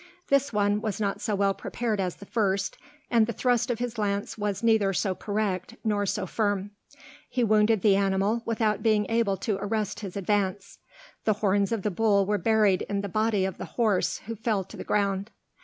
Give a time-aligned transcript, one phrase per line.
[0.29, 2.75] This one was not so well prepared as the first,
[3.11, 6.71] and the thrust of his lance was neither so correct nor so firm;
[7.29, 10.79] he wounded the animal without being able to arrest his advance.
[11.25, 14.63] The horns of the bull were buried in the body of the horse, who fell
[14.63, 15.29] to the ground.